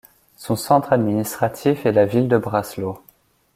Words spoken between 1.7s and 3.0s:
est la ville de Braslaw.